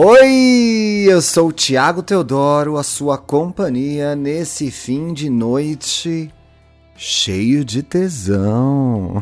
Oi, 0.00 1.06
eu 1.08 1.20
sou 1.20 1.48
o 1.48 1.52
Tiago 1.52 2.04
Teodoro, 2.04 2.76
a 2.78 2.84
sua 2.84 3.18
companhia 3.18 4.14
nesse 4.14 4.70
fim 4.70 5.12
de 5.12 5.28
noite 5.28 6.32
cheio 6.94 7.64
de 7.64 7.82
tesão. 7.82 9.20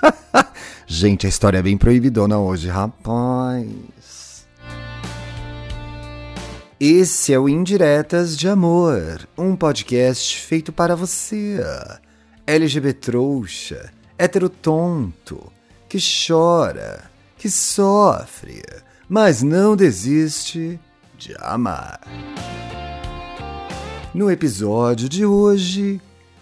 Gente, 0.86 1.26
a 1.26 1.28
história 1.28 1.58
é 1.58 1.62
bem 1.62 1.76
proibidona 1.76 2.38
hoje, 2.38 2.68
rapaz. 2.68 4.46
Esse 6.78 7.32
é 7.32 7.38
o 7.40 7.48
Indiretas 7.48 8.36
de 8.36 8.48
Amor, 8.48 9.28
um 9.36 9.56
podcast 9.56 10.38
feito 10.38 10.72
para 10.72 10.94
você, 10.94 11.58
LGBT 12.46 12.92
trouxa, 12.92 13.92
hétero 14.16 14.48
tonto, 14.48 15.52
que 15.88 15.98
chora, 15.98 17.10
que 17.36 17.50
sofre 17.50 18.62
mas 19.08 19.42
não 19.42 19.76
desiste 19.76 20.78
de 21.16 21.34
amar. 21.40 22.00
No 24.12 24.30
episódio 24.30 25.08
de 25.08 25.24
hoje, 25.24 26.00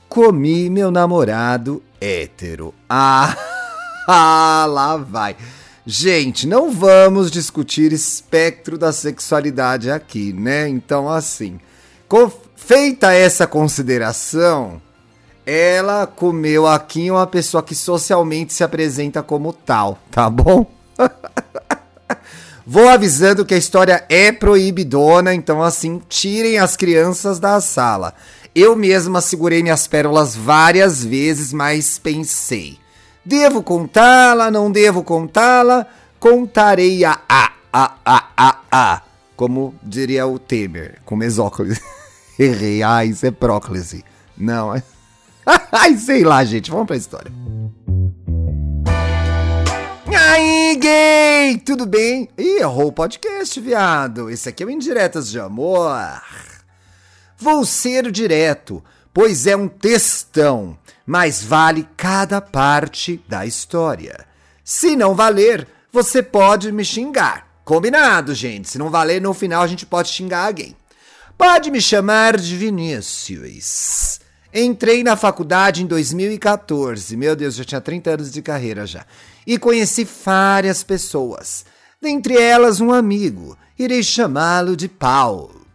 comi 0.09 0.71
meu 0.71 0.91
namorado 0.91 1.83
hétero. 2.01 2.73
Ah, 2.89 3.37
ah, 4.09 4.67
lá 4.69 4.97
vai. 4.97 5.37
Gente, 5.87 6.47
não 6.47 6.71
vamos 6.71 7.31
discutir 7.31 7.93
espectro 7.93 8.79
da 8.79 8.93
sexualidade 8.93 9.91
aqui, 9.91 10.33
né? 10.33 10.67
Então, 10.67 11.11
assim, 11.11 11.61
feita 12.57 13.13
essa 13.13 13.47
consideração, 13.47 14.81
ela 15.45 16.07
comeu 16.07 16.67
aqui 16.67 17.11
uma 17.11 17.27
pessoa 17.27 17.63
que 17.63 17.75
socialmente 17.75 18.55
se 18.55 18.65
apresenta 18.65 19.23
como 19.23 19.53
tal, 19.53 19.99
tá 20.11 20.31
bom? 20.31 20.67
Vou 22.67 22.89
avisando 22.89 23.45
que 23.45 23.53
a 23.53 23.59
história 23.59 24.05
é 24.09 24.33
proibidona, 24.33 25.35
então 25.35 25.63
assim, 25.63 26.01
tirem 26.09 26.59
as 26.59 26.77
crianças 26.77 27.39
da 27.39 27.61
sala. 27.61 28.15
Eu 28.55 28.75
mesma 28.75 29.21
segurei 29.21 29.63
minhas 29.63 29.87
pérolas 29.87 30.35
várias 30.35 31.05
vezes, 31.05 31.53
mas 31.53 31.99
pensei: 31.99 32.79
devo 33.23 33.63
contá-la, 33.63 34.51
não 34.51 34.71
devo 34.71 35.03
contá-la? 35.03 35.87
Contarei 36.19 37.05
a 37.05 37.21
a 37.29 37.53
a 37.71 37.93
a 38.05 38.25
a 38.37 38.59
a, 38.73 39.03
como 39.37 39.75
diria 39.83 40.27
o 40.27 40.39
Temer, 40.39 41.01
com 41.05 41.17
mesóclise. 41.17 41.83
Errei, 42.39 42.83
ai, 42.83 43.09
isso 43.09 43.27
é 43.27 43.31
próclise. 43.31 44.03
Não, 44.39 44.73
ai, 45.71 45.97
sei 45.99 46.25
lá, 46.25 46.43
gente, 46.45 46.71
vamos 46.71 46.87
pra 46.87 46.97
história 46.97 47.31
aí, 50.35 50.77
gay? 50.77 51.59
Tudo 51.59 51.87
bem? 51.87 52.29
Ih, 52.37 52.59
errou 52.59 52.89
o 52.89 52.93
podcast, 52.93 53.61
viado. 53.61 54.29
Esse 54.29 54.49
aqui 54.49 54.65
é 54.65 54.67
o 54.67 54.71
Indiretas 54.71 55.31
de 55.31 55.39
Amor. 55.39 55.97
Vou 57.39 57.65
ser 57.65 58.11
direto, 58.11 58.83
pois 59.13 59.47
é 59.47 59.57
um 59.57 59.69
textão, 59.69 60.77
mas 61.07 61.45
vale 61.45 61.87
cada 61.97 62.41
parte 62.41 63.23
da 63.29 63.47
história. 63.47 64.27
Se 64.65 64.97
não 64.97 65.15
valer, 65.15 65.69
você 65.93 66.21
pode 66.21 66.73
me 66.73 66.85
xingar. 66.85 67.47
Combinado, 67.65 68.35
gente. 68.35 68.69
Se 68.69 68.77
não 68.77 68.91
valer, 68.91 69.21
no 69.21 69.33
final 69.33 69.63
a 69.63 69.69
gente 69.69 69.87
pode 69.87 70.09
xingar 70.09 70.47
alguém. 70.47 70.75
Pode 71.39 71.71
me 71.71 71.81
chamar 71.81 72.37
de 72.39 72.57
Vinícius. 72.57 74.19
Entrei 74.53 75.05
na 75.05 75.17
faculdade 75.17 75.83
em 75.83 75.87
2014. 75.87 77.17
Meu 77.17 77.37
Deus, 77.37 77.55
já 77.55 77.65
tinha 77.65 77.81
30 77.81 78.11
anos 78.11 78.33
de 78.33 78.43
carreira 78.43 78.85
já 78.85 79.07
e 79.47 79.59
conheci 79.59 80.05
várias 80.05 80.83
pessoas, 80.83 81.65
dentre 82.01 82.37
elas 82.37 82.81
um 82.81 82.93
amigo. 82.93 83.57
Irei 83.79 84.03
chamá-lo 84.03 84.77
de 84.77 84.89
Paulo. 84.89 85.67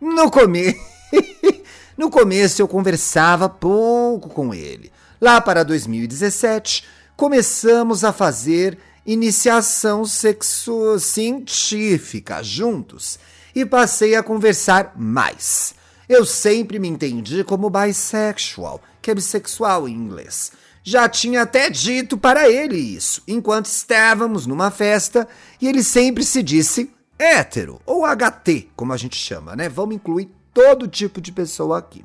No, 0.00 0.30
come... 0.30 0.76
no 1.96 2.10
começo 2.10 2.62
eu 2.62 2.68
conversava 2.68 3.48
pouco 3.48 4.28
com 4.28 4.54
ele. 4.54 4.92
Lá 5.20 5.40
para 5.40 5.64
2017, 5.64 6.84
começamos 7.16 8.04
a 8.04 8.12
fazer 8.12 8.78
iniciação 9.04 10.04
sexo 10.04 10.98
científica 11.00 12.42
juntos 12.42 13.18
e 13.54 13.64
passei 13.64 14.14
a 14.14 14.22
conversar 14.22 14.92
mais. 14.96 15.74
Eu 16.08 16.24
sempre 16.24 16.78
me 16.78 16.88
entendi 16.88 17.42
como 17.42 17.68
bisexual, 17.68 18.80
que 19.02 19.10
é 19.10 19.14
bissexual 19.14 19.88
em 19.88 19.94
inglês. 19.94 20.52
Já 20.90 21.06
tinha 21.06 21.42
até 21.42 21.68
dito 21.68 22.16
para 22.16 22.48
ele 22.48 22.78
isso, 22.78 23.22
enquanto 23.28 23.66
estávamos 23.66 24.46
numa 24.46 24.70
festa 24.70 25.28
e 25.60 25.68
ele 25.68 25.82
sempre 25.82 26.24
se 26.24 26.42
disse 26.42 26.90
hétero, 27.18 27.78
ou 27.84 28.06
HT, 28.06 28.70
como 28.74 28.94
a 28.94 28.96
gente 28.96 29.14
chama, 29.14 29.54
né? 29.54 29.68
Vamos 29.68 29.96
incluir 29.96 30.30
todo 30.54 30.88
tipo 30.88 31.20
de 31.20 31.30
pessoa 31.30 31.76
aqui. 31.76 32.02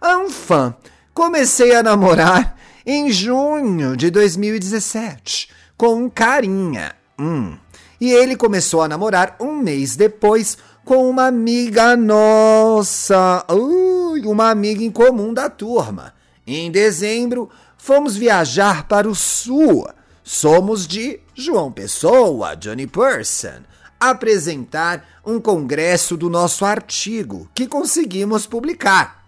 Anfã, 0.00 0.74
comecei 1.12 1.76
a 1.76 1.82
namorar 1.82 2.56
em 2.86 3.12
junho 3.12 3.94
de 3.94 4.08
2017 4.08 5.50
com 5.76 5.94
um 5.94 6.08
carinha. 6.08 6.96
Hum. 7.18 7.58
E 8.00 8.10
ele 8.10 8.36
começou 8.36 8.80
a 8.80 8.88
namorar 8.88 9.36
um 9.38 9.54
mês 9.54 9.96
depois 9.96 10.56
com 10.82 11.10
uma 11.10 11.26
amiga 11.26 11.94
nossa, 11.94 13.44
uh, 13.50 14.30
uma 14.30 14.48
amiga 14.48 14.82
em 14.82 14.90
comum 14.90 15.34
da 15.34 15.50
turma. 15.50 16.14
Em 16.46 16.70
dezembro, 16.70 17.50
fomos 17.84 18.16
viajar 18.16 18.88
para 18.88 19.06
o 19.06 19.14
sul. 19.14 19.86
Somos 20.22 20.86
de 20.86 21.20
João 21.34 21.70
Pessoa, 21.70 22.56
Johnny 22.56 22.86
Person, 22.86 23.60
apresentar 24.00 25.06
um 25.22 25.38
congresso 25.38 26.16
do 26.16 26.30
nosso 26.30 26.64
artigo 26.64 27.46
que 27.54 27.66
conseguimos 27.66 28.46
publicar. 28.46 29.26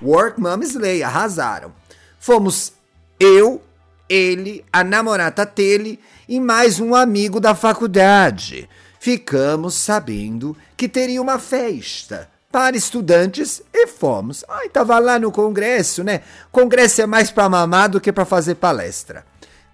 Work 0.00 0.40
Mom 0.40 0.62
Slay, 0.62 1.02
arrasaram. 1.02 1.72
Fomos 2.20 2.72
eu, 3.18 3.60
ele, 4.08 4.64
a 4.72 4.84
namorada 4.84 5.44
dele 5.44 5.98
e 6.28 6.38
mais 6.38 6.78
um 6.78 6.94
amigo 6.94 7.40
da 7.40 7.56
faculdade. 7.56 8.68
Ficamos 9.00 9.74
sabendo 9.74 10.56
que 10.76 10.88
teria 10.88 11.20
uma 11.20 11.40
festa 11.40 12.30
para 12.50 12.76
estudantes 12.76 13.62
e 13.72 13.86
fomos. 13.86 14.44
Ai, 14.48 14.68
tava 14.68 14.98
lá 14.98 15.18
no 15.18 15.30
congresso, 15.30 16.02
né? 16.02 16.20
Congresso 16.50 17.02
é 17.02 17.06
mais 17.06 17.30
para 17.30 17.48
mamar 17.48 17.88
do 17.88 18.00
que 18.00 18.12
para 18.12 18.24
fazer 18.24 18.56
palestra. 18.56 19.24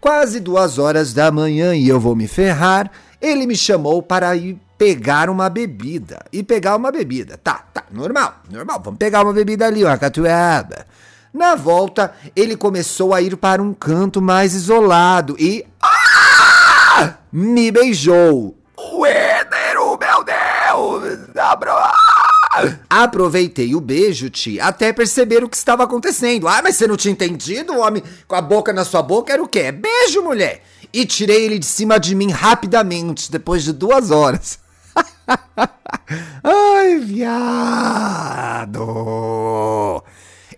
Quase 0.00 0.40
duas 0.40 0.78
horas 0.78 1.12
da 1.12 1.30
manhã 1.30 1.74
e 1.74 1.88
eu 1.88 1.98
vou 1.98 2.14
me 2.14 2.28
ferrar. 2.28 2.90
Ele 3.20 3.46
me 3.46 3.56
chamou 3.56 4.02
para 4.02 4.36
ir 4.36 4.58
pegar 4.76 5.30
uma 5.30 5.48
bebida. 5.48 6.24
E 6.32 6.42
pegar 6.42 6.76
uma 6.76 6.92
bebida. 6.92 7.38
Tá, 7.42 7.64
tá, 7.72 7.84
normal, 7.90 8.36
normal. 8.50 8.80
Vamos 8.84 8.98
pegar 8.98 9.24
uma 9.24 9.32
bebida 9.32 9.66
ali, 9.66 9.82
uma 9.82 9.96
catuaba. 9.96 10.86
Na 11.32 11.54
volta, 11.54 12.14
ele 12.34 12.56
começou 12.56 13.12
a 13.12 13.20
ir 13.20 13.36
para 13.36 13.62
um 13.62 13.74
canto 13.74 14.22
mais 14.22 14.54
isolado 14.54 15.36
e. 15.38 15.66
Ah! 15.82 17.14
Me 17.32 17.70
beijou. 17.70 18.56
Hétero, 19.04 19.98
meu 19.98 20.24
Deus! 20.24 21.36
Abra... 21.36 21.92
Aproveitei 22.88 23.74
o 23.74 23.80
beijo, 23.80 24.30
Ti, 24.30 24.60
até 24.60 24.92
perceber 24.92 25.44
o 25.44 25.48
que 25.48 25.56
estava 25.56 25.84
acontecendo. 25.84 26.48
Ah, 26.48 26.60
mas 26.62 26.76
você 26.76 26.86
não 26.86 26.96
tinha 26.96 27.12
entendido? 27.12 27.78
Homem 27.78 28.02
com 28.26 28.34
a 28.34 28.40
boca 28.40 28.72
na 28.72 28.84
sua 28.84 29.02
boca 29.02 29.32
era 29.32 29.42
o 29.42 29.48
quê? 29.48 29.72
Beijo, 29.72 30.22
mulher! 30.22 30.62
E 30.92 31.04
tirei 31.04 31.44
ele 31.44 31.58
de 31.58 31.66
cima 31.66 31.98
de 31.98 32.14
mim 32.14 32.30
rapidamente, 32.30 33.30
depois 33.30 33.64
de 33.64 33.72
duas 33.72 34.10
horas. 34.10 34.58
Ai, 36.42 36.98
viado! 36.98 38.82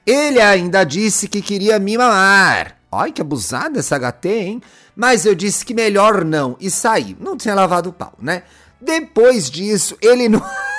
Ele 0.06 0.40
ainda 0.40 0.84
disse 0.84 1.28
que 1.28 1.42
queria 1.42 1.78
me 1.78 1.98
mamar. 1.98 2.76
Ai, 2.90 3.12
que 3.12 3.20
abusada 3.20 3.78
essa 3.80 3.98
HT, 3.98 4.28
hein? 4.28 4.62
Mas 4.96 5.26
eu 5.26 5.34
disse 5.34 5.64
que 5.64 5.74
melhor 5.74 6.24
não 6.24 6.56
e 6.58 6.70
saí. 6.70 7.16
Não 7.20 7.36
tinha 7.36 7.54
lavado 7.54 7.90
o 7.90 7.92
pau, 7.92 8.14
né? 8.18 8.42
Depois 8.80 9.50
disso, 9.50 9.96
ele 10.00 10.28
não. 10.28 10.42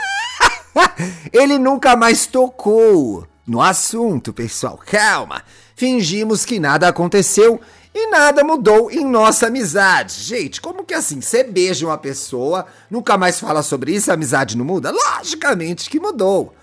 Ele 1.31 1.57
nunca 1.57 1.95
mais 1.95 2.25
tocou 2.25 3.27
no 3.45 3.61
assunto, 3.61 4.31
pessoal. 4.31 4.79
Calma. 4.85 5.43
Fingimos 5.75 6.45
que 6.45 6.59
nada 6.59 6.87
aconteceu 6.87 7.59
e 7.93 8.07
nada 8.07 8.43
mudou 8.43 8.91
em 8.91 9.03
nossa 9.05 9.47
amizade. 9.47 10.21
Gente, 10.21 10.61
como 10.61 10.83
que 10.83 10.93
assim? 10.93 11.21
Você 11.21 11.43
beija 11.43 11.85
uma 11.85 11.97
pessoa, 11.97 12.65
nunca 12.89 13.17
mais 13.17 13.39
fala 13.39 13.63
sobre 13.63 13.93
isso, 13.93 14.11
a 14.11 14.13
amizade 14.13 14.57
não 14.57 14.65
muda? 14.65 14.91
Logicamente 14.91 15.89
que 15.89 15.99
mudou. 15.99 16.53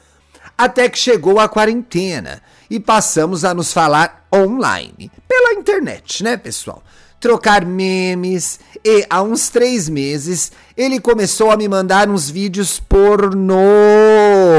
Até 0.57 0.89
que 0.89 0.99
chegou 0.99 1.39
a 1.39 1.49
quarentena 1.49 2.43
e 2.71 2.79
passamos 2.79 3.45
a 3.45 3.53
nos 3.53 3.73
falar 3.73 4.27
online, 4.35 5.11
pela 5.29 5.55
internet, 5.55 6.23
né, 6.23 6.37
pessoal? 6.37 6.83
trocar 7.19 7.65
memes 7.65 8.61
e 8.85 9.05
há 9.09 9.23
uns 9.23 9.49
três 9.49 9.89
meses 9.89 10.53
ele 10.77 11.01
começou 11.01 11.51
a 11.51 11.57
me 11.57 11.67
mandar 11.67 12.09
uns 12.09 12.29
vídeos 12.29 12.79
pornô. 12.79 13.57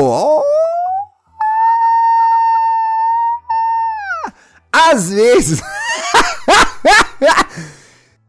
Oh! 0.01 0.43
Às 4.71 5.09
vezes. 5.09 5.61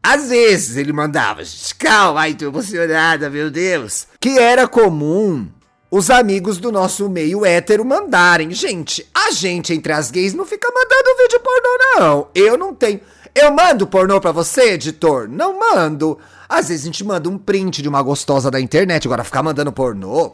Às 0.01 0.29
vezes 0.29 0.77
ele 0.77 0.91
mandava, 0.91 1.43
calma, 1.77 2.21
ai, 2.21 2.33
tô 2.33 2.45
emocionada, 2.45 3.29
meu 3.29 3.51
Deus. 3.51 4.07
Que 4.19 4.39
era 4.39 4.67
comum 4.67 5.47
os 5.91 6.09
amigos 6.09 6.57
do 6.57 6.71
nosso 6.71 7.09
meio 7.09 7.45
hétero 7.45 7.85
mandarem. 7.85 8.51
Gente, 8.51 9.07
a 9.13 9.31
gente 9.31 9.73
entre 9.73 9.93
as 9.93 10.09
gays 10.09 10.33
não 10.33 10.45
fica 10.45 10.67
mandando 10.71 11.17
vídeo 11.17 11.39
pornô, 11.39 11.77
não. 11.99 12.27
Eu 12.33 12.57
não 12.57 12.73
tenho. 12.73 13.01
Eu 13.33 13.53
mando 13.53 13.87
pornô 13.87 14.19
pra 14.19 14.31
você, 14.31 14.73
editor? 14.73 15.27
Não 15.29 15.59
mando. 15.59 16.17
Às 16.47 16.69
vezes 16.69 16.83
a 16.83 16.87
gente 16.87 17.03
manda 17.03 17.29
um 17.29 17.37
print 17.37 17.81
de 17.81 17.89
uma 17.89 18.01
gostosa 18.01 18.49
da 18.49 18.59
internet, 18.59 19.07
agora 19.07 19.23
ficar 19.23 19.43
mandando 19.43 19.71
pornô, 19.71 20.31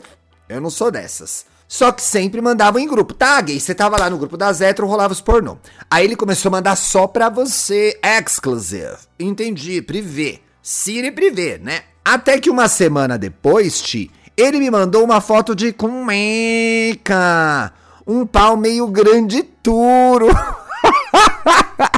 eu 0.48 0.62
não 0.62 0.70
sou 0.70 0.90
dessas. 0.90 1.46
Só 1.68 1.92
que 1.92 2.02
sempre 2.02 2.42
mandavam 2.42 2.80
em 2.80 2.88
grupo. 2.88 3.14
Tá, 3.14 3.42
gay, 3.42 3.60
você 3.60 3.74
tava 3.74 4.00
lá 4.00 4.10
no 4.10 4.18
grupo 4.18 4.38
das 4.38 4.62
hétero, 4.62 4.88
rolava 4.88 5.14
os 5.14 5.22
pornô. 5.22 5.58
Aí 5.90 6.06
ele 6.06 6.16
começou 6.16 6.50
a 6.50 6.54
mandar 6.54 6.76
só 6.76 7.08
pra 7.08 7.28
você, 7.28 8.00
exclusive. 8.04 8.96
Entendi, 9.20 9.82
privé. 9.82 10.40
Siri 10.62 11.12
privé, 11.12 11.60
né? 11.62 11.82
Até 12.04 12.40
que 12.40 12.50
uma 12.50 12.68
semana 12.68 13.18
depois, 13.18 13.82
Ti, 13.82 14.12
ele 14.38 14.60
me 14.60 14.70
mandou 14.70 15.04
uma 15.04 15.20
foto 15.20 15.56
de 15.56 15.74
cumeca. 15.74 17.74
Um 18.06 18.26
pau 18.26 18.56
meio 18.56 18.88
grande 18.88 19.44
duro. 19.64 20.28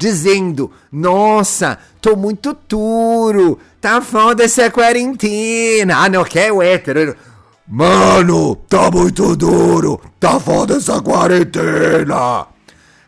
Dizendo, 0.00 0.72
nossa, 0.90 1.78
tô 2.00 2.16
muito 2.16 2.56
duro. 2.66 3.58
Tá 3.82 4.00
foda 4.00 4.44
essa 4.44 4.70
quarentena. 4.70 5.98
Ah, 5.98 6.08
não, 6.08 6.24
que 6.24 6.38
é 6.38 6.50
o 6.50 6.62
hétero. 6.62 7.14
Mano, 7.68 8.56
tá 8.56 8.90
muito 8.90 9.36
duro. 9.36 10.00
Tá 10.18 10.40
foda 10.40 10.78
essa 10.78 11.02
quarentena. 11.02 12.46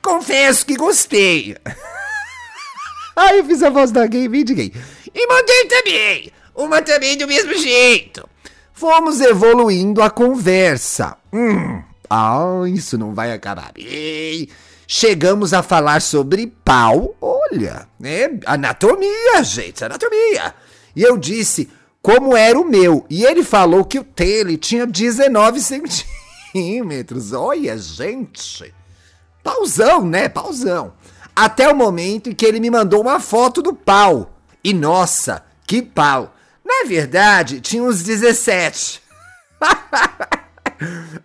Confesso 0.03 0.67
que 0.67 0.77
gostei. 0.77 1.56
Aí 3.17 3.39
eu 3.39 3.44
fiz 3.47 3.62
a 3.62 3.71
voz 3.71 3.91
da 3.91 4.06
gay, 4.06 4.29
vídeo 4.29 4.55
gay. 4.55 4.71
E 5.15 5.27
mandei 5.27 5.65
também. 5.65 6.31
Uma 6.55 6.83
também 6.83 7.17
do 7.17 7.27
mesmo 7.27 7.55
jeito. 7.55 8.29
Fomos 8.75 9.19
evoluindo 9.19 10.03
a 10.03 10.11
conversa. 10.11 11.17
Hum, 11.33 11.83
ah, 12.14 12.69
isso 12.69 12.99
não 12.99 13.14
vai 13.14 13.32
acabar. 13.32 13.73
Chegamos 14.87 15.55
a 15.55 15.62
falar 15.62 16.03
sobre 16.03 16.47
pau. 16.62 17.17
Olha, 17.19 17.88
é 18.03 18.31
anatomia, 18.44 19.43
gente, 19.43 19.82
anatomia. 19.82 20.55
E 20.94 21.03
eu 21.03 21.17
disse, 21.17 21.70
como 22.03 22.37
era 22.37 22.61
o 22.61 22.69
meu. 22.69 23.06
E 23.09 23.25
ele 23.25 23.43
falou 23.43 23.82
que 23.82 23.99
o 23.99 24.05
dele 24.05 24.59
tinha 24.59 24.87
19 24.87 25.59
centímetros. 25.61 27.32
Olha, 27.32 27.79
gente. 27.79 28.75
Pausão, 29.43 30.05
né? 30.05 30.29
Pausão. 30.29 30.93
Até 31.35 31.67
o 31.67 31.75
momento 31.75 32.29
em 32.29 32.35
que 32.35 32.44
ele 32.44 32.61
me 32.61 32.70
mandou 32.70 33.00
uma 33.00 33.20
foto 33.20 33.62
do 33.62 33.73
pau. 33.73 34.38
E 34.62 34.75
nossa, 34.75 35.43
que 35.67 35.81
pau. 35.81 36.35
Na 36.62 36.87
verdade, 36.87 37.62
tinha 37.62 37.82
uns 37.82 38.03
17. 38.03 39.00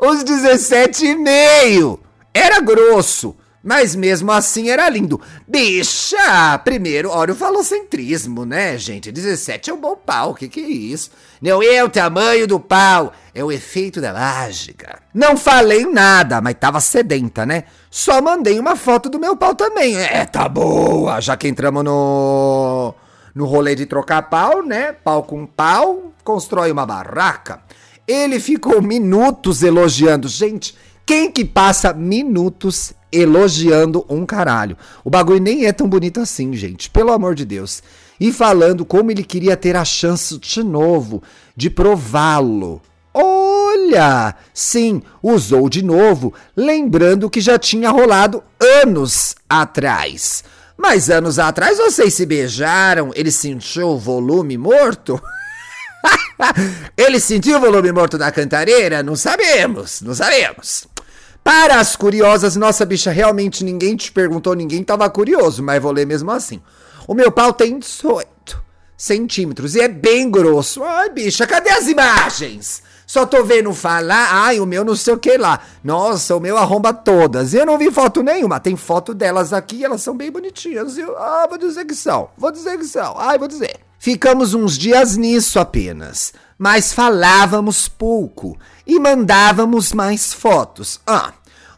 uns 0.02 0.24
17 0.24 1.06
e 1.06 1.16
meio. 1.16 2.00
Era 2.34 2.60
grosso. 2.60 3.36
Mas 3.64 3.96
mesmo 3.96 4.32
assim 4.32 4.70
era 4.70 4.88
lindo. 4.88 5.20
Bicha! 5.46 6.58
Primeiro, 6.64 7.10
olha 7.10 7.34
o 7.34 7.36
falocentrismo, 7.36 8.46
né, 8.46 8.78
gente? 8.78 9.12
17 9.12 9.70
é 9.70 9.74
um 9.74 9.82
bom 9.82 9.96
pau, 9.96 10.34
que 10.34 10.48
que 10.48 10.62
é 10.62 10.70
isso? 10.70 11.12
Não 11.42 11.62
é 11.62 11.84
o 11.84 11.90
tamanho 11.90 12.48
do 12.48 12.62
pau, 12.62 13.12
é 13.36 13.44
o 13.44 13.52
efeito 13.52 14.00
da 14.00 14.14
mágica. 14.14 15.00
Não 15.14 15.36
falei 15.36 15.86
nada, 15.86 16.40
mas 16.40 16.56
tava 16.58 16.80
sedenta, 16.80 17.46
né? 17.46 17.66
Só 17.92 18.22
mandei 18.22 18.58
uma 18.58 18.78
foto 18.78 19.10
do 19.10 19.20
meu 19.20 19.36
pau 19.36 19.54
também. 19.54 19.98
É, 19.98 20.24
tá 20.24 20.48
boa, 20.48 21.20
já 21.20 21.36
que 21.36 21.50
entramos 21.50 21.84
no 21.84 22.96
no 23.36 23.46
rolê 23.46 23.76
de 23.76 23.86
trocar 23.86 24.30
pau, 24.30 24.64
né? 24.64 24.94
Pau 24.94 25.24
com 25.24 25.46
pau, 25.46 26.14
constrói 26.24 26.72
uma 26.72 26.86
barraca. 26.86 27.62
Ele 28.08 28.40
ficou 28.40 28.82
minutos 28.82 29.62
elogiando. 29.62 30.30
Gente, 30.30 30.74
quem 31.06 31.30
que 31.30 31.44
passa 31.44 31.92
minutos 31.92 32.94
elogiando 33.12 34.06
um 34.08 34.26
caralho? 34.26 34.78
O 35.04 35.10
bagulho 35.10 35.42
nem 35.42 35.66
é 35.66 35.74
tão 35.74 35.90
bonito 35.90 36.22
assim, 36.22 36.54
gente. 36.54 36.90
Pelo 36.90 37.12
amor 37.12 37.36
de 37.36 37.44
Deus. 37.44 37.84
E 38.18 38.32
falando 38.32 38.86
como 38.86 39.12
ele 39.12 39.24
queria 39.24 39.58
ter 39.58 39.76
a 39.76 39.84
chance 39.84 40.38
de 40.38 40.64
novo 40.64 41.22
de 41.54 41.70
prová-lo. 41.70 42.82
Olha! 43.14 44.36
Sim, 44.54 45.02
usou 45.22 45.68
de 45.68 45.84
novo, 45.84 46.34
lembrando 46.56 47.30
que 47.30 47.42
já 47.42 47.60
tinha 47.60 47.90
rolado 47.90 48.42
anos 48.82 49.36
atrás. 49.50 50.46
Mas 50.78 51.10
anos 51.10 51.40
atrás 51.40 51.78
vocês 51.78 52.14
se 52.14 52.26
beijaram, 52.26 53.12
ele 53.16 53.32
sentiu 53.32 53.90
o 53.90 53.98
volume 53.98 54.58
morto? 54.58 55.22
ele 56.96 57.20
sentiu 57.20 57.58
o 57.58 57.62
volume 57.62 57.92
morto 57.92 58.18
da 58.18 58.32
cantareira? 58.32 59.02
Não 59.04 59.16
sabemos, 59.16 60.02
não 60.02 60.14
sabemos. 60.14 60.88
Para 61.44 61.80
as 61.80 61.96
curiosas, 61.96 62.56
nossa 62.56 62.86
bicha, 62.86 63.12
realmente 63.12 63.64
ninguém 63.64 63.96
te 63.96 64.12
perguntou, 64.12 64.54
ninguém 64.54 64.84
tava 64.84 65.10
curioso, 65.10 65.64
mas 65.64 65.82
vou 65.82 65.92
ler 65.92 66.06
mesmo 66.06 66.30
assim. 66.32 66.62
O 67.08 67.14
meu 67.14 67.32
pau 67.32 67.54
tem 67.54 67.80
18 67.80 68.62
centímetros 68.98 69.76
e 69.76 69.80
é 69.80 69.88
bem 69.88 70.30
grosso. 70.30 70.84
Ai, 70.84 71.10
bicha, 71.10 71.48
cadê 71.48 71.70
as 71.70 71.88
imagens? 71.88 72.84
Só 73.06 73.26
tô 73.26 73.42
vendo 73.46 73.74
falar, 73.74 74.28
ai, 74.30 74.60
o 74.60 74.66
meu 74.66 74.84
não 74.84 74.94
sei 74.94 75.14
o 75.14 75.18
que 75.18 75.38
lá. 75.38 75.62
Nossa, 75.82 76.36
o 76.36 76.42
meu 76.42 76.58
arromba 76.58 76.94
todas. 76.94 77.54
Eu 77.54 77.66
não 77.66 77.78
vi 77.78 77.90
foto 77.90 78.22
nenhuma. 78.22 78.60
Tem 78.60 78.76
foto 78.76 79.14
delas 79.14 79.54
aqui, 79.54 79.86
elas 79.86 80.02
são 80.02 80.18
bem 80.18 80.30
bonitinhas. 80.30 80.98
Eu, 80.98 81.18
ah, 81.18 81.48
vou 81.48 81.58
dizer 81.58 81.86
que 81.86 81.96
são. 81.96 82.30
Vou 82.38 82.52
dizer 82.52 82.78
que 82.78 82.84
são. 82.84 83.16
Ai, 83.18 83.38
vou 83.38 83.48
dizer. 83.48 83.87
Ficamos 84.08 84.54
uns 84.54 84.78
dias 84.78 85.18
nisso 85.18 85.60
apenas, 85.60 86.32
mas 86.58 86.94
falávamos 86.94 87.90
pouco 87.90 88.58
e 88.86 88.98
mandávamos 89.02 89.92
mais 89.92 90.32
fotos. 90.32 91.02
Ah, 91.06 91.34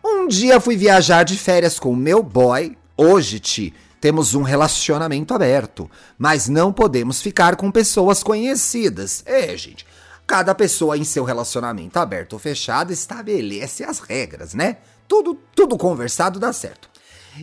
um 0.05 0.27
dia 0.27 0.59
fui 0.59 0.77
viajar 0.77 1.23
de 1.23 1.35
férias 1.35 1.79
com 1.79 1.91
o 1.91 1.95
meu 1.95 2.21
boy. 2.21 2.77
Hoje, 2.95 3.39
Ti, 3.39 3.73
temos 3.99 4.35
um 4.35 4.43
relacionamento 4.43 5.33
aberto, 5.33 5.89
mas 6.19 6.47
não 6.47 6.71
podemos 6.71 7.19
ficar 7.19 7.55
com 7.55 7.71
pessoas 7.71 8.21
conhecidas. 8.21 9.23
É, 9.25 9.57
gente. 9.57 9.83
Cada 10.27 10.53
pessoa 10.53 10.95
em 10.95 11.03
seu 11.03 11.23
relacionamento 11.23 11.97
aberto 11.97 12.33
ou 12.33 12.39
fechado 12.39 12.93
estabelece 12.93 13.83
as 13.83 13.97
regras, 13.97 14.53
né? 14.53 14.77
Tudo, 15.07 15.33
tudo 15.55 15.75
conversado 15.79 16.39
dá 16.39 16.53
certo. 16.53 16.89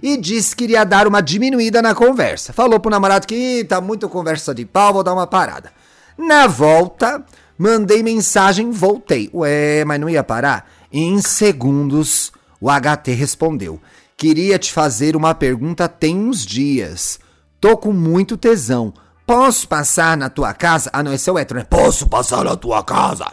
E 0.02 0.16
disse 0.16 0.54
que 0.54 0.64
iria 0.64 0.84
dar 0.84 1.06
uma 1.06 1.20
diminuída 1.20 1.80
na 1.80 1.94
conversa. 1.94 2.52
Falou 2.52 2.80
pro 2.80 2.90
namorado 2.90 3.26
que 3.26 3.64
tá 3.64 3.80
muito 3.80 4.08
conversa 4.08 4.54
de 4.54 4.64
pau, 4.64 4.94
vou 4.94 5.02
dar 5.02 5.12
uma 5.12 5.26
parada. 5.26 5.72
Na 6.16 6.46
volta, 6.46 7.24
mandei 7.58 8.02
mensagem, 8.02 8.70
voltei. 8.70 9.30
Ué, 9.32 9.84
mas 9.84 10.00
não 10.00 10.08
ia 10.08 10.24
parar? 10.24 10.68
Em 10.92 11.20
segundos, 11.20 12.32
o 12.60 12.68
HT 12.70 13.12
respondeu: 13.12 13.80
Queria 14.16 14.58
te 14.58 14.72
fazer 14.72 15.14
uma 15.14 15.34
pergunta 15.34 15.88
tem 15.88 16.16
uns 16.16 16.44
dias. 16.44 17.18
Tô 17.60 17.76
com 17.76 17.92
muito 17.92 18.36
tesão. 18.36 18.94
Posso 19.26 19.66
passar 19.66 20.16
na 20.16 20.30
tua 20.30 20.54
casa? 20.54 20.88
Ah, 20.92 21.02
não, 21.02 21.12
esse 21.12 21.28
é 21.28 21.32
o 21.32 21.38
hétero, 21.38 21.58
né? 21.58 21.66
Posso 21.68 22.06
passar 22.06 22.44
na 22.44 22.56
tua 22.56 22.82
casa? 22.84 23.26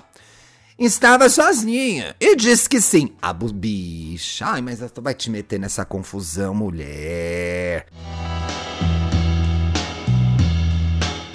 Estava 0.77 1.29
sozinha 1.29 2.15
e 2.19 2.35
disse 2.35 2.67
que 2.67 2.81
sim. 2.81 3.13
A 3.21 3.31
bicha, 3.31 4.45
ai, 4.47 4.61
mas 4.61 4.79
tu 4.91 5.01
vai 5.03 5.13
te 5.13 5.29
meter 5.29 5.59
nessa 5.59 5.85
confusão, 5.85 6.55
mulher. 6.55 7.85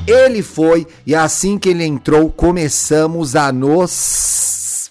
Ele 0.07 0.43
foi 0.43 0.87
e 1.07 1.15
assim 1.15 1.57
que 1.57 1.69
ele 1.69 1.85
entrou, 1.85 2.33
começamos 2.33 3.37
a 3.37 3.53
nos. 3.53 4.91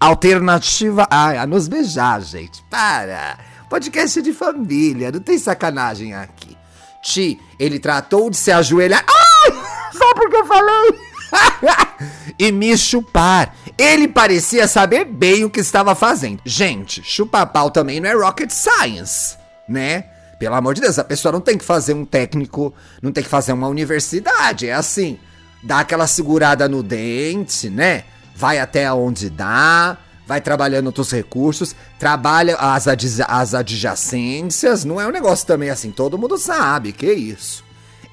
Alternativa. 0.00 1.06
Ai, 1.10 1.36
a 1.36 1.46
nos 1.46 1.68
beijar, 1.68 2.22
gente. 2.22 2.62
Para! 2.70 3.38
Podcast 3.68 4.22
de 4.22 4.32
família, 4.32 5.10
não 5.10 5.20
tem 5.20 5.38
sacanagem 5.38 6.14
aqui. 6.14 6.56
Ti, 7.02 7.38
ele 7.58 7.78
tratou 7.78 8.30
de 8.30 8.36
se 8.36 8.50
ajoelhar. 8.50 9.04
Ai! 9.06 9.52
Só 9.92 10.14
porque 10.14 10.36
eu 10.36 10.46
falei! 10.46 10.94
e 12.38 12.52
me 12.52 12.76
chupar. 12.76 13.54
Ele 13.76 14.06
parecia 14.06 14.68
saber 14.68 15.04
bem 15.04 15.44
o 15.44 15.50
que 15.50 15.60
estava 15.60 15.94
fazendo. 15.94 16.40
Gente, 16.44 17.02
chupar 17.02 17.46
pau 17.46 17.70
também 17.70 17.98
não 17.98 18.08
é 18.08 18.14
rocket 18.14 18.50
science, 18.50 19.36
né? 19.68 20.04
Pelo 20.38 20.54
amor 20.54 20.74
de 20.74 20.80
Deus, 20.80 20.98
a 20.98 21.04
pessoa 21.04 21.32
não 21.32 21.40
tem 21.40 21.58
que 21.58 21.64
fazer 21.64 21.94
um 21.94 22.04
técnico, 22.04 22.72
não 23.02 23.10
tem 23.10 23.24
que 23.24 23.30
fazer 23.30 23.52
uma 23.52 23.68
universidade. 23.68 24.68
É 24.68 24.74
assim, 24.74 25.18
dá 25.62 25.80
aquela 25.80 26.06
segurada 26.06 26.68
no 26.68 26.82
dente, 26.82 27.68
né? 27.68 28.04
Vai 28.36 28.58
até 28.58 28.92
onde 28.92 29.30
dá, 29.30 29.96
vai 30.26 30.40
trabalhando 30.40 30.86
outros 30.86 31.10
recursos, 31.10 31.74
trabalha 31.98 32.56
as, 32.56 32.86
as 32.86 33.54
adjacências. 33.54 34.84
Não 34.84 35.00
é 35.00 35.06
um 35.06 35.12
negócio 35.12 35.46
também 35.46 35.70
assim, 35.70 35.90
todo 35.90 36.18
mundo 36.18 36.38
sabe, 36.38 36.92
que 36.92 37.10
isso. 37.12 37.64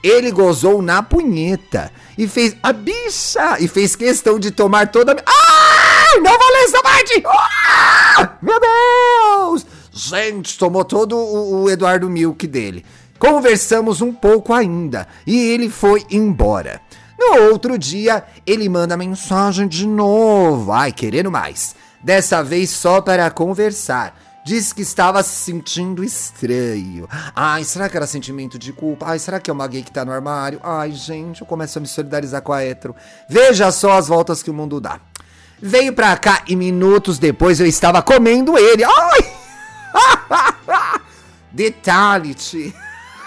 Ele 0.04 0.32
gozou 0.32 0.82
na 0.82 1.04
punheta 1.04 1.92
e 2.18 2.28
fez 2.28 2.56
a 2.64 2.74
bicha 2.74 3.58
e 3.60 3.68
fez 3.68 3.96
questão 3.96 4.40
de 4.40 4.50
tomar 4.50 4.88
toda. 4.88 5.16
Ai, 6.12 6.20
não 6.20 6.38
vou 6.38 6.52
ler 6.52 6.64
essa 6.66 6.84
parte! 6.84 7.24
Ah, 7.26 8.38
meu 8.42 8.60
Deus! 8.60 9.66
Gente, 9.94 10.58
tomou 10.58 10.84
todo 10.84 11.16
o, 11.16 11.64
o 11.64 11.70
Eduardo 11.70 12.10
Milk 12.10 12.46
dele. 12.48 12.86
Conversamos 13.18 14.02
um 14.02 14.12
pouco 14.12 14.54
ainda 14.54 15.08
e 15.26 15.38
ele 15.38 15.70
foi 15.70 16.06
embora. 16.12 16.82
No 17.18 17.52
outro 17.52 17.78
dia, 17.78 18.26
ele 18.46 18.68
manda 18.68 18.98
mensagem 18.98 19.68
de 19.68 19.88
novo, 19.88 20.72
ai, 20.74 20.92
querendo 20.92 21.32
mais. 21.32 21.76
Dessa 22.04 22.44
vez 22.44 22.72
só 22.72 23.00
para 23.00 23.30
conversar. 23.32 24.20
Diz 24.44 24.74
que 24.74 24.82
estava 24.82 25.22
se 25.22 25.36
sentindo 25.36 26.04
estranho. 26.04 27.08
Ai, 27.36 27.64
será 27.64 27.88
que 27.88 27.96
era 27.96 28.08
sentimento 28.08 28.58
de 28.58 28.74
culpa? 28.74 29.06
Ai, 29.08 29.20
será 29.20 29.40
que 29.40 29.52
é 29.52 29.54
uma 29.54 29.68
gay 29.68 29.84
que 29.84 29.92
tá 29.92 30.04
no 30.04 30.12
armário? 30.12 30.60
Ai, 30.64 30.92
gente, 30.92 31.42
eu 31.42 31.48
começo 31.48 31.78
a 31.78 31.82
me 31.82 31.88
solidarizar 31.88 32.42
com 32.42 32.52
a 32.52 32.64
hétero. 32.64 32.96
Veja 33.30 33.72
só 33.72 33.92
as 33.92 34.08
voltas 34.08 34.42
que 34.42 34.50
o 34.50 34.54
mundo 34.54 34.82
dá. 34.82 35.00
Veio 35.62 35.94
pra 35.94 36.18
cá 36.18 36.44
e 36.48 36.56
minutos 36.56 37.20
depois 37.20 37.60
eu 37.60 37.68
estava 37.68 38.02
comendo 38.02 38.58
ele. 38.58 38.84
Ai! 38.84 39.42
Detalhe-te. 41.52 42.74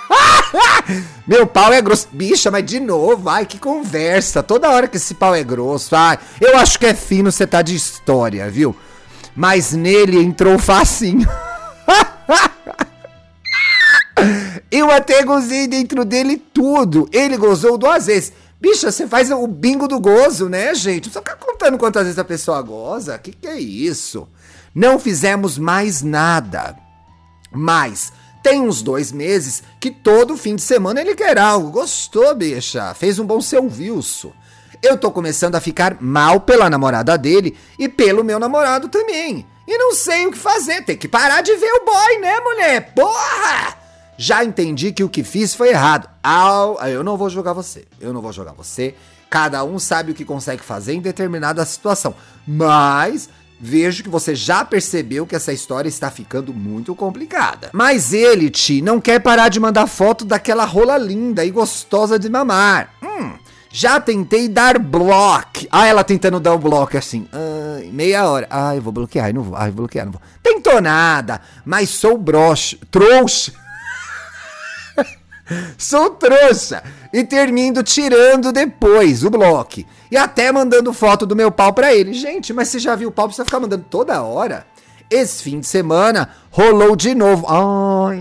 Meu 1.26 1.46
pau 1.46 1.72
é 1.72 1.80
grosso. 1.80 2.08
Bicha, 2.12 2.50
mas 2.50 2.64
de 2.64 2.80
novo, 2.80 3.28
ai, 3.28 3.46
que 3.46 3.58
conversa. 3.58 4.42
Toda 4.42 4.70
hora 4.70 4.88
que 4.88 4.96
esse 4.96 5.14
pau 5.14 5.34
é 5.34 5.44
grosso, 5.44 5.94
ai. 5.94 6.18
Eu 6.40 6.56
acho 6.56 6.78
que 6.78 6.86
é 6.86 6.94
fino 6.94 7.30
você 7.30 7.46
tá 7.46 7.62
de 7.62 7.74
história, 7.74 8.50
viu? 8.50 8.74
Mas 9.34 9.72
nele 9.72 10.18
entrou 10.18 10.58
facinho. 10.58 11.28
Eu 14.70 14.90
até 14.90 15.22
gozei 15.22 15.68
dentro 15.68 16.04
dele 16.04 16.36
tudo. 16.36 17.08
Ele 17.12 17.36
gozou 17.36 17.78
duas 17.78 18.06
vezes. 18.06 18.32
Bicha, 18.64 18.90
você 18.90 19.06
faz 19.06 19.30
o 19.30 19.46
bingo 19.46 19.86
do 19.86 20.00
gozo, 20.00 20.48
né, 20.48 20.74
gente? 20.74 21.10
Só 21.10 21.18
ficar 21.18 21.36
contando 21.36 21.76
quantas 21.76 22.04
vezes 22.04 22.18
a 22.18 22.24
pessoa 22.24 22.62
goza. 22.62 23.18
Que 23.18 23.30
que 23.30 23.46
é 23.46 23.60
isso? 23.60 24.26
Não 24.74 24.98
fizemos 24.98 25.58
mais 25.58 26.00
nada. 26.00 26.74
Mas 27.52 28.10
tem 28.42 28.62
uns 28.62 28.80
dois 28.80 29.12
meses 29.12 29.62
que 29.78 29.90
todo 29.90 30.34
fim 30.38 30.56
de 30.56 30.62
semana 30.62 31.02
ele 31.02 31.14
quer 31.14 31.38
algo. 31.38 31.72
Gostou, 31.72 32.34
bicha? 32.34 32.94
Fez 32.94 33.18
um 33.18 33.26
bom 33.26 33.38
serviço. 33.38 34.32
Eu 34.82 34.96
tô 34.96 35.10
começando 35.10 35.56
a 35.56 35.60
ficar 35.60 35.98
mal 36.00 36.40
pela 36.40 36.70
namorada 36.70 37.18
dele 37.18 37.54
e 37.78 37.86
pelo 37.86 38.24
meu 38.24 38.38
namorado 38.38 38.88
também. 38.88 39.46
E 39.68 39.76
não 39.76 39.92
sei 39.92 40.26
o 40.26 40.32
que 40.32 40.38
fazer. 40.38 40.82
Tem 40.86 40.96
que 40.96 41.06
parar 41.06 41.42
de 41.42 41.54
ver 41.54 41.70
o 41.70 41.84
boy, 41.84 42.18
né, 42.18 42.40
mulher? 42.40 42.94
Porra! 42.94 43.83
Já 44.16 44.44
entendi 44.44 44.92
que 44.92 45.04
o 45.04 45.08
que 45.08 45.24
fiz 45.24 45.54
foi 45.54 45.70
errado. 45.70 46.08
Au, 46.22 46.78
eu 46.86 47.02
não 47.02 47.16
vou 47.16 47.28
jogar 47.28 47.52
você. 47.52 47.84
Eu 48.00 48.12
não 48.12 48.20
vou 48.22 48.32
jogar 48.32 48.52
você. 48.52 48.94
Cada 49.28 49.64
um 49.64 49.78
sabe 49.78 50.12
o 50.12 50.14
que 50.14 50.24
consegue 50.24 50.62
fazer 50.62 50.94
em 50.94 51.00
determinada 51.00 51.64
situação. 51.64 52.14
Mas 52.46 53.28
vejo 53.60 54.02
que 54.02 54.08
você 54.08 54.34
já 54.34 54.64
percebeu 54.64 55.26
que 55.26 55.34
essa 55.34 55.52
história 55.52 55.88
está 55.88 56.10
ficando 56.10 56.52
muito 56.52 56.94
complicada. 56.94 57.70
Mas 57.72 58.12
ele, 58.12 58.50
Ti, 58.50 58.80
não 58.80 59.00
quer 59.00 59.20
parar 59.20 59.48
de 59.48 59.58
mandar 59.58 59.86
foto 59.86 60.24
daquela 60.24 60.64
rola 60.64 60.96
linda 60.96 61.44
e 61.44 61.50
gostosa 61.50 62.18
de 62.18 62.28
mamar. 62.28 62.90
Hum, 63.02 63.32
já 63.72 63.98
tentei 63.98 64.48
dar 64.48 64.78
block. 64.78 65.66
Ah, 65.72 65.86
ela 65.86 66.04
tentando 66.04 66.38
dar 66.38 66.52
o 66.52 66.56
um 66.56 66.60
bloco 66.60 66.96
assim. 66.96 67.26
Ai, 67.32 67.90
meia 67.92 68.28
hora. 68.28 68.46
Ai, 68.48 68.76
eu 68.76 68.82
vou 68.82 68.92
bloquear, 68.92 69.34
não 69.34 69.42
vou. 69.42 69.56
Ai, 69.56 69.70
vou 69.70 69.78
bloquear, 69.78 70.04
não 70.04 70.12
vou. 70.12 70.22
Tentou 70.40 70.80
nada, 70.80 71.40
mas 71.64 71.90
sou 71.90 72.16
broxo, 72.16 72.78
trouxa. 72.88 73.63
Sou 75.78 76.10
trouxa. 76.10 76.82
E 77.12 77.24
termino 77.24 77.82
tirando 77.82 78.52
depois 78.52 79.24
o 79.24 79.30
bloco. 79.30 79.84
E 80.10 80.16
até 80.16 80.50
mandando 80.50 80.92
foto 80.92 81.26
do 81.26 81.36
meu 81.36 81.50
pau 81.50 81.72
pra 81.72 81.94
ele. 81.94 82.12
Gente, 82.12 82.52
mas 82.52 82.68
você 82.68 82.78
já 82.78 82.94
viu 82.94 83.08
o 83.08 83.12
pau? 83.12 83.26
Precisa 83.26 83.44
ficar 83.44 83.60
mandando 83.60 83.84
toda 83.88 84.22
hora? 84.22 84.66
Esse 85.10 85.42
fim 85.42 85.60
de 85.60 85.66
semana 85.66 86.30
rolou 86.50 86.96
de 86.96 87.14
novo. 87.14 87.46
Ai, 87.48 88.16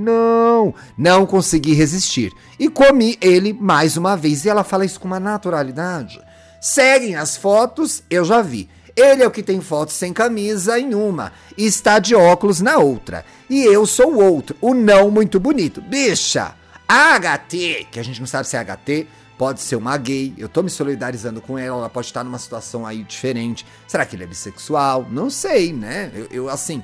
não. 0.00 0.74
Não 0.96 1.26
consegui 1.26 1.74
resistir. 1.74 2.32
E 2.58 2.68
comi 2.68 3.18
ele 3.20 3.52
mais 3.52 3.96
uma 3.96 4.16
vez. 4.16 4.44
E 4.44 4.48
ela 4.48 4.64
fala 4.64 4.84
isso 4.84 5.00
com 5.00 5.06
uma 5.06 5.20
naturalidade. 5.20 6.20
Seguem 6.60 7.14
as 7.14 7.36
fotos, 7.36 8.02
eu 8.10 8.24
já 8.24 8.42
vi. 8.42 8.68
Ele 8.98 9.22
é 9.22 9.26
o 9.26 9.30
que 9.30 9.42
tem 9.42 9.60
fotos 9.60 9.94
sem 9.94 10.12
camisa 10.12 10.78
em 10.78 10.92
uma 10.92 11.32
e 11.56 11.66
está 11.66 11.98
de 11.98 12.14
óculos 12.14 12.60
na 12.60 12.78
outra. 12.78 13.24
E 13.48 13.64
eu 13.64 13.86
sou 13.86 14.14
o 14.14 14.18
outro, 14.18 14.56
o 14.60 14.74
não 14.74 15.10
muito 15.10 15.38
bonito. 15.38 15.80
Bicha, 15.80 16.54
HT, 16.88 17.86
que 17.92 18.00
a 18.00 18.02
gente 18.02 18.18
não 18.18 18.26
sabe 18.26 18.48
se 18.48 18.56
é 18.56 18.64
HT, 18.64 19.06
pode 19.38 19.60
ser 19.60 19.76
uma 19.76 19.96
gay. 19.96 20.34
Eu 20.36 20.48
tô 20.48 20.64
me 20.64 20.70
solidarizando 20.70 21.40
com 21.40 21.56
ela, 21.56 21.78
ela 21.78 21.88
pode 21.88 22.08
estar 22.08 22.24
numa 22.24 22.38
situação 22.38 22.84
aí 22.84 23.04
diferente. 23.04 23.64
Será 23.86 24.04
que 24.04 24.16
ele 24.16 24.24
é 24.24 24.26
bissexual? 24.26 25.06
Não 25.08 25.30
sei, 25.30 25.72
né? 25.72 26.10
Eu, 26.12 26.26
eu 26.30 26.48
assim, 26.48 26.82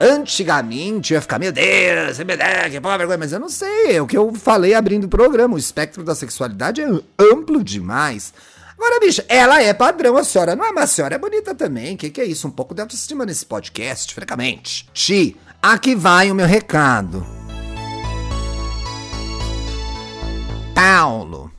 antigamente 0.00 1.12
eu 1.12 1.16
ia 1.16 1.20
ficar, 1.20 1.38
meu 1.38 1.52
Deus, 1.52 2.16
que 2.70 2.80
porra 2.80 2.96
vergonha, 2.96 3.18
mas 3.18 3.32
eu 3.32 3.40
não 3.40 3.48
sei, 3.48 3.96
é 3.96 4.02
o 4.02 4.06
que 4.06 4.16
eu 4.16 4.32
falei 4.34 4.72
abrindo 4.72 5.04
o 5.04 5.08
programa, 5.08 5.56
o 5.56 5.58
espectro 5.58 6.02
da 6.02 6.14
sexualidade 6.14 6.80
é 6.80 6.86
amplo 7.20 7.62
demais. 7.62 8.32
Agora, 8.78 9.00
bicha, 9.00 9.24
ela 9.28 9.60
é 9.60 9.74
padrão, 9.74 10.16
a 10.16 10.22
senhora 10.22 10.54
não 10.54 10.64
é, 10.64 10.70
mas 10.70 10.84
a 10.84 10.86
senhora 10.86 11.16
é 11.16 11.18
bonita 11.18 11.52
também. 11.52 11.96
Que 11.96 12.10
que 12.10 12.20
é 12.20 12.24
isso? 12.24 12.46
Um 12.46 12.50
pouco 12.52 12.76
de 12.76 12.80
autoestima 12.80 13.26
nesse 13.26 13.44
podcast, 13.44 14.14
francamente. 14.14 14.88
Ti, 14.94 15.36
aqui 15.60 15.96
vai 15.96 16.30
o 16.30 16.34
meu 16.34 16.46
recado. 16.46 17.26
Paulo, 20.72 21.50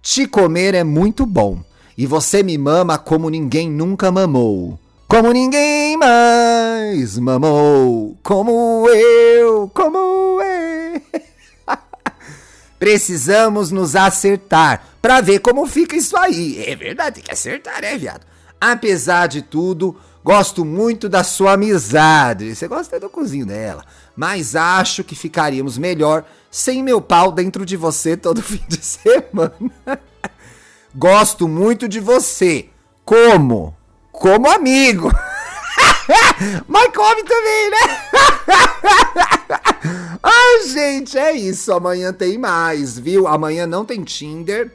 te 0.00 0.26
comer 0.26 0.74
é 0.74 0.82
muito 0.82 1.26
bom. 1.26 1.62
E 1.96 2.06
você 2.06 2.42
me 2.42 2.56
mama 2.56 2.96
como 2.96 3.28
ninguém 3.28 3.70
nunca 3.70 4.10
mamou. 4.10 4.78
Como 5.06 5.30
ninguém 5.30 5.98
mais 5.98 7.18
mamou. 7.18 8.16
Como 8.22 8.88
eu, 8.88 9.70
como 9.74 10.40
eu. 10.40 11.02
Precisamos 12.82 13.70
nos 13.70 13.94
acertar 13.94 14.84
pra 15.00 15.20
ver 15.20 15.38
como 15.38 15.68
fica 15.68 15.94
isso 15.94 16.16
aí. 16.16 16.64
É 16.66 16.74
verdade, 16.74 17.14
tem 17.14 17.22
que 17.22 17.30
acertar, 17.30 17.80
né, 17.80 17.96
viado? 17.96 18.26
Apesar 18.60 19.28
de 19.28 19.40
tudo, 19.40 19.96
gosto 20.24 20.64
muito 20.64 21.08
da 21.08 21.22
sua 21.22 21.52
amizade. 21.52 22.52
Você 22.52 22.66
gosta 22.66 22.98
do 22.98 23.08
cozinho 23.08 23.46
dela. 23.46 23.84
Mas 24.16 24.56
acho 24.56 25.04
que 25.04 25.14
ficaríamos 25.14 25.78
melhor 25.78 26.24
sem 26.50 26.82
meu 26.82 27.00
pau 27.00 27.30
dentro 27.30 27.64
de 27.64 27.76
você 27.76 28.16
todo 28.16 28.42
fim 28.42 28.60
de 28.66 28.84
semana. 28.84 30.00
gosto 30.92 31.46
muito 31.46 31.86
de 31.86 32.00
você. 32.00 32.68
Como? 33.04 33.76
Como 34.10 34.50
amigo. 34.50 35.08
Mas 36.68 36.92
come 36.94 37.22
também, 37.24 37.70
né? 37.70 37.78
Ai, 40.22 40.68
gente, 40.68 41.18
é 41.18 41.32
isso. 41.32 41.72
Amanhã 41.72 42.12
tem 42.12 42.38
mais, 42.38 42.98
viu? 42.98 43.26
Amanhã 43.26 43.66
não 43.66 43.84
tem 43.84 44.02
Tinder. 44.02 44.72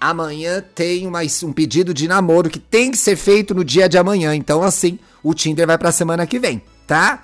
Amanhã 0.00 0.64
tem 0.74 1.06
uma, 1.06 1.20
um 1.44 1.52
pedido 1.52 1.92
de 1.92 2.08
namoro 2.08 2.48
que 2.48 2.58
tem 2.58 2.90
que 2.90 2.96
ser 2.96 3.16
feito 3.16 3.54
no 3.54 3.62
dia 3.62 3.88
de 3.88 3.98
amanhã. 3.98 4.34
Então, 4.34 4.62
assim, 4.62 4.98
o 5.22 5.34
Tinder 5.34 5.66
vai 5.66 5.76
pra 5.76 5.92
semana 5.92 6.26
que 6.26 6.38
vem, 6.38 6.62
tá? 6.86 7.22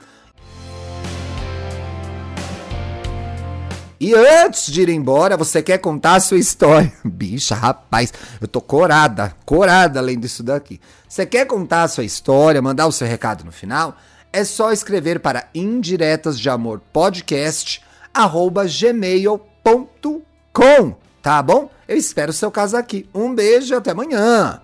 E 3.98 4.14
antes 4.14 4.70
de 4.70 4.82
ir 4.82 4.90
embora, 4.90 5.36
você 5.36 5.62
quer 5.62 5.78
contar 5.78 6.16
a 6.16 6.20
sua 6.20 6.38
história? 6.38 6.92
Bicha, 7.04 7.54
rapaz, 7.54 8.12
eu 8.40 8.46
tô 8.46 8.60
corada, 8.60 9.34
corada 9.44 9.98
além 9.98 10.18
disso 10.18 10.42
daqui. 10.42 10.78
Você 11.08 11.24
quer 11.24 11.46
contar 11.46 11.84
a 11.84 11.88
sua 11.88 12.04
história, 12.04 12.60
mandar 12.60 12.86
o 12.86 12.92
seu 12.92 13.06
recado 13.06 13.44
no 13.44 13.52
final? 13.52 13.96
É 14.32 14.44
só 14.44 14.70
escrever 14.70 15.20
para 15.20 15.48
indiretas 15.54 16.38
de 16.38 16.50
amor 16.50 16.82
podcast 16.92 17.82
gmail.com, 18.80 20.14
tá 21.22 21.42
bom? 21.42 21.70
Eu 21.88 21.96
espero 21.96 22.30
o 22.30 22.34
seu 22.34 22.50
caso 22.50 22.76
aqui. 22.76 23.08
Um 23.14 23.34
beijo 23.34 23.72
e 23.72 23.76
até 23.76 23.92
amanhã. 23.92 24.60